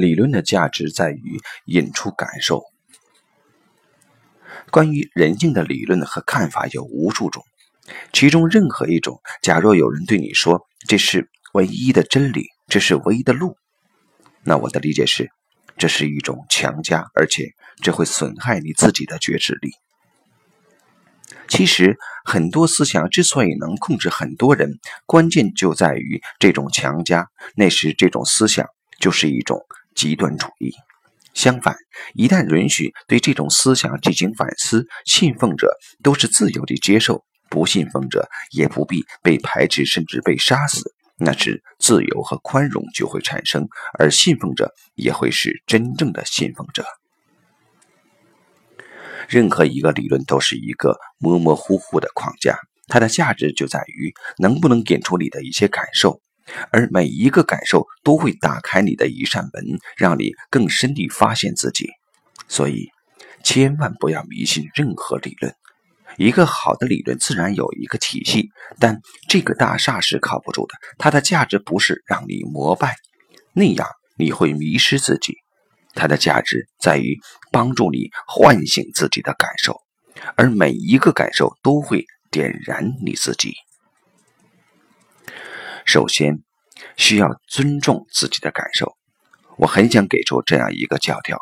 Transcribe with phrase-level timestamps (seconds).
[0.00, 2.62] 理论的价值在于引出感受。
[4.70, 7.42] 关于人性的理论和看法有无数种，
[8.12, 13.56] 其中任何一种，假若有人对你说这是唯一的真理，这是唯一的路，
[14.42, 15.30] 那我的理解是，
[15.76, 19.70] 这是一种强加，而且这会损害你自己的觉知力。
[21.46, 21.96] 其实，
[22.26, 27.30] 很多思想之所以能控制很多人，关键就在于这种强加。
[27.54, 28.66] 那时，这种思想
[29.00, 29.64] 就是一种
[29.98, 30.72] 极端主义。
[31.34, 31.76] 相反，
[32.14, 40.94] 一旦允许对这种思想进行反思，信奉者都是自由地接受，不信奉者也不必被排斥，甚至被杀死。
[41.16, 43.66] 那时，自由和宽容就会产生，
[43.98, 46.84] 而信奉者也会是真正的信奉者。
[49.28, 52.56] 任何一个理论都是一个模模糊糊的框架，
[52.86, 56.20] 它的价值就在于能不能给出你的一些感受，
[56.70, 61.88] 而每一个感受都会打开你的一扇门，让你更深地发现自己。
[62.48, 62.88] 所以，
[63.44, 65.54] 千万不要迷信任何理论。
[66.16, 68.48] 一个好的理论自然有一个体系，
[68.80, 70.74] 但这个大厦是靠不住的。
[70.96, 72.96] 它的价值不是让你膜拜，
[73.52, 75.36] 那样你会迷失自己。
[75.94, 77.18] 它的价值在于
[77.52, 79.76] 帮助你唤醒自己的感受，
[80.34, 83.52] 而每一个感受都会点燃你自己。
[85.88, 86.42] 首先，
[86.98, 88.94] 需要尊重自己的感受。
[89.56, 91.40] 我很想给出这样一个教条：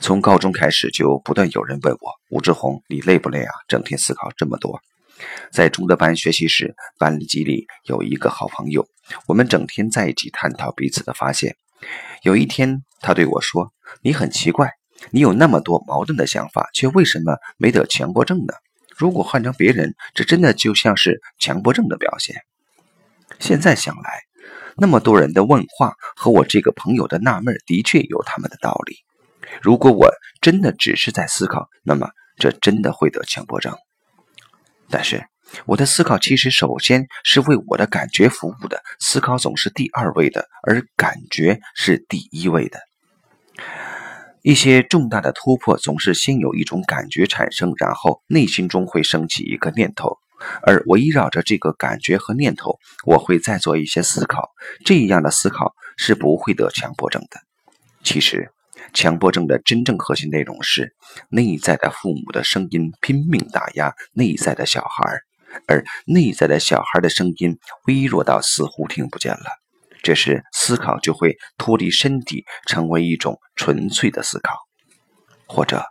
[0.00, 3.52] 从高中开始，就不断有人问我，吴志宏，你累不累啊？
[3.68, 4.80] 整天思考这么多。
[5.52, 8.84] 在中德班学习时，班级里有一个好朋友，
[9.28, 11.54] 我们整天在一起探讨彼此的发现。
[12.24, 14.72] 有一天，他对我说：“你很奇怪，
[15.12, 18.54] 你有那么多矛盾的想法，却为什么没得强迫症呢？
[18.96, 22.34] 如果换成别人，这真的就像是强迫症的表现。”
[23.40, 24.20] 现在想来，
[24.76, 28.98] 那么多人的问话和我这个朋友的纳闷，的确有他们的道理。
[29.60, 30.08] 如果我
[30.40, 33.76] 真的只是在思考，那么这真的会得强迫症。
[34.88, 35.26] 但是。
[35.66, 42.78] 我的思考其实首先是为我的感觉服务的，思考总是第二位的，而感觉是第一位的。
[44.42, 50.18] 一些重大的突破总是先有一种感觉产生，然后内心中会升起一个念头，
[50.62, 54.50] 而围绕着这个感觉和念头，我会再做一些思考。
[54.84, 57.40] 这样的思考是不会得强迫症的。
[58.02, 58.50] 其实。
[58.92, 60.96] 强迫症的真正核心内容是
[61.28, 65.20] 内在的父母的声音拼命打压内在的小孩。
[65.68, 69.44] 而内在的小孩的声音微弱到似乎听不见了，
[70.02, 74.54] 这时思考就会脱离身体，成为一种纯粹的思考，
[75.46, 75.84] 或者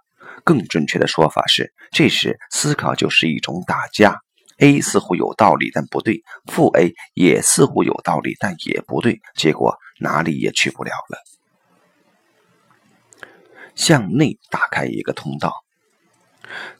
[0.43, 4.19] 更准确的说法是，这时思考就是一种打架。
[4.59, 6.21] A 似乎有道理，但不对；
[6.51, 9.19] 负 A 也似乎有道理，但也不对。
[9.35, 11.17] 结果哪里也去不了了。
[13.75, 15.53] 向内打开一个通道，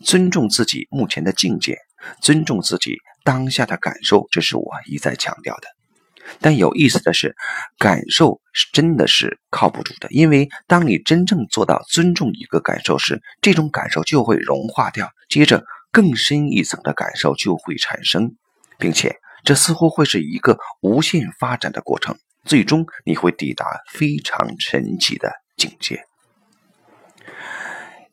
[0.04, 1.78] 尊重自己目前的境界。
[2.22, 5.68] 尊重自己当下的感受，这是我一再强调的。
[6.40, 7.36] 但有意思的是，
[7.78, 18.36] 感受是真的是靠不住的，因为当你真正做到尊重一个感受时，这种感受就会融化掉，接着更深一层的感受就会产生，
[18.78, 26.04] 并且这似乎会是一个无限发展的过程，最终你会抵达非常神奇的境界。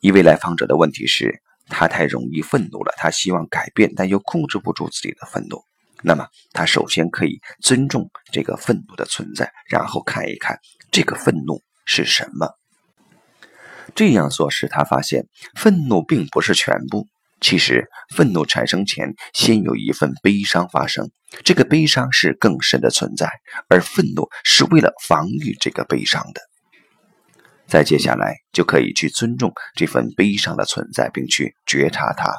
[0.01, 1.43] 一位来访者的问题是。
[1.69, 5.65] 他太容易愤怒了，他希望改变，但又控制不住自己的愤怒。
[6.05, 10.61] 那么，他首先可以尊重这个愤怒的存在，然后看一看
[10.93, 12.55] 这个愤怒是什么。
[13.97, 15.27] 这样做使他发现，
[15.57, 17.09] 愤怒并不是全部。
[17.41, 21.11] 其实，愤怒产生前，先有一份悲伤发生，
[21.45, 23.31] 这个悲伤是更深的存在，
[23.69, 26.41] 而愤怒是为了防御这个悲伤的。
[27.67, 32.33] 再接下来就可以去尊重这份悲伤的存在，并去觉察它。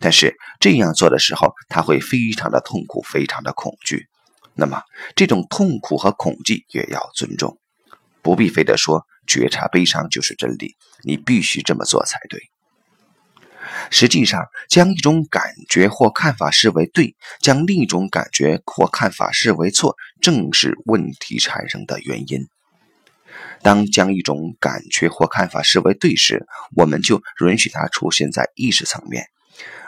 [0.00, 4.06] 但是这样做的时候，他会非常的痛苦，非常的恐惧。
[4.54, 4.82] 那么
[5.14, 7.58] 这种痛苦和恐惧也要尊重，
[8.22, 10.74] 不必非得说觉察悲伤就是真理，
[11.04, 12.40] 你必须这么做才对。
[13.90, 22.46] 实际上，将一种感觉或看法视为对，将另一种感觉或看法视为错，正是问题产生的原因。
[23.62, 29.22] 当将一种感觉或看法视为对时，我们就允许它出现在意识层面；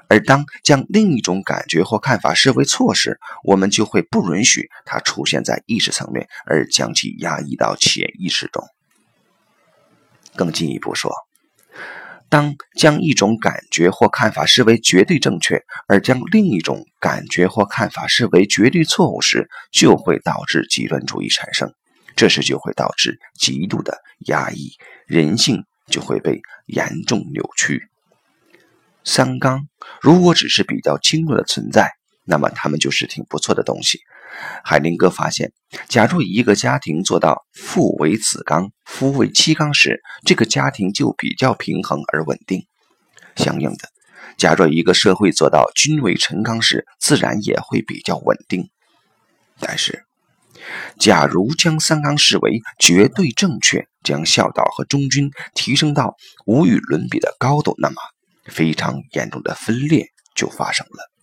[0.09, 8.65] 而当将另一种感觉或看法视为错时，我们就会不允许它出现在意识层面，而将其压抑到潜意识中。
[10.37, 11.13] 更进一步说，
[12.29, 21.73] 当将一种感觉或看法视为绝对正确，而将另一种感觉或看法视为绝对错误时，就会导致极端主义产生。
[22.17, 24.73] 这时就会导致极度的压抑，
[25.07, 27.89] 人性就会被严重扭曲。
[29.05, 29.69] 三纲
[30.01, 31.91] 如果只是比较轻弱的存在，
[32.25, 34.01] 那么他们就是挺不错的东西。
[34.65, 35.53] 海林格发现，
[35.89, 42.67] 假如一个家庭做到父为子纲，夫为妻纲时，这个家庭就比较平衡而稳定。
[43.37, 43.89] 相应的，
[44.37, 48.71] 假若一个社会做到君为臣纲时，自然也会比较稳定。
[49.59, 50.05] 但是，
[50.99, 56.17] 假如将三纲视为绝对正确，将孝道和忠君提升到
[56.47, 57.97] 无与伦比的高度，那么
[58.47, 61.14] 非常严重的分裂就发生了。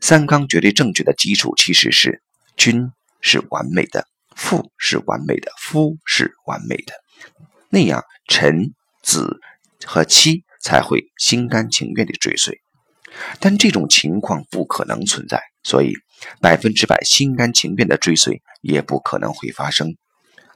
[0.00, 2.22] 三纲绝对正确的基础其实是
[2.56, 2.90] 君
[3.20, 6.92] 是完美的，父是完美的，夫是完美的，
[7.70, 8.72] 那样臣
[9.02, 9.40] 子
[9.84, 12.60] 和妻才会心甘情愿地追随。
[13.40, 15.94] 但这种情况不可能存在，所以
[16.40, 19.96] 百分之百心甘情愿的追随也不可能会发生。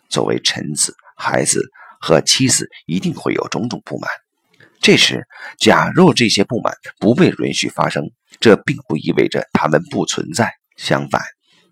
[0.08, 1.70] 作为臣子，孩子
[2.00, 4.10] 和妻子一定会有种种不满。
[4.82, 5.26] 这时，
[5.58, 8.10] 假若这些不满不被允许发生，
[8.40, 11.22] 这并不意味着他们不存在，相反，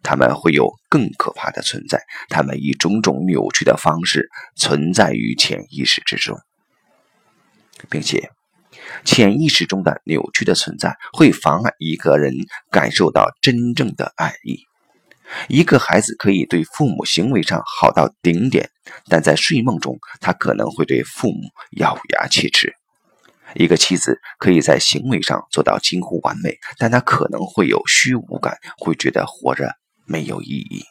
[0.03, 2.03] 他们会有更可怕的存在。
[2.29, 6.39] 他们以种种扭曲的方式存在于潜意识之中，
[7.89, 8.29] 并且，
[9.07, 12.35] 潜意识中的扭曲的存在会妨碍一个人
[12.71, 14.61] 感受到真正的爱意。
[15.49, 18.69] 一个孩子可以对父母行为上好到顶点，
[19.09, 21.41] 但在睡梦中，他可能会对父母
[21.79, 22.75] 咬牙切齿。
[23.55, 29.73] 一个妻子可以在行为上做到近乎完美，但她可能会有虚无感，会觉得活着
[30.07, 30.83] 没有意义。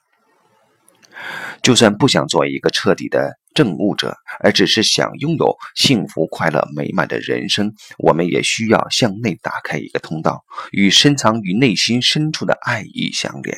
[1.63, 13.57] 就算不想做一个彻底的证悟者，而只是想拥有幸福、快乐、美满的人生，我们也需要向内打开一个通道，与深藏于内心深处的爱意相连。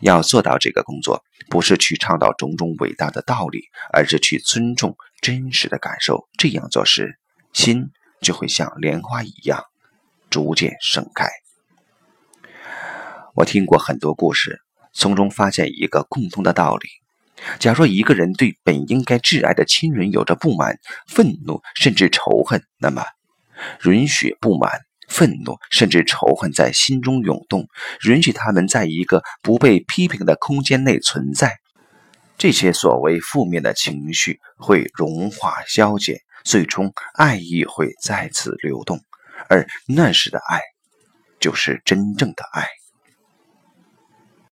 [0.00, 3.62] 要做到这个工作，不是去倡导种种伟大的道理，
[3.92, 6.28] 而是去尊重真实的感受。
[6.36, 7.18] 这样做时，
[7.52, 7.90] 心
[8.20, 9.64] 就会像莲花一样
[10.30, 11.28] 逐渐盛开。
[13.34, 14.60] 我听过很多故事，
[14.92, 16.88] 从中发现一个共通的道理：
[17.60, 23.04] 假若一个人对本应该挚爱的亲人有着不满、愤怒，甚至仇恨，那么
[23.84, 27.68] 允许不满、愤怒甚至仇恨在心中涌动，
[28.06, 31.58] 允许他们在一个不被批评的空间内存在，
[32.36, 36.22] 这些所谓负面的情绪会融化消解。
[36.44, 39.00] 最终，爱意会再次流动，
[39.48, 40.60] 而那时的爱，
[41.40, 42.68] 就是真正的爱。